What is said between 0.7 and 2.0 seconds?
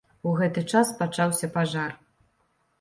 час пачаўся пажар.